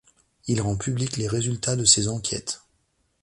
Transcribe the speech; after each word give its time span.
Il 0.47 0.61
rend 0.63 0.77
publics 0.77 1.17
les 1.17 1.27
résultats 1.27 1.75
de 1.75 1.85
ses 1.85 2.07
enquêtes. 2.07 2.63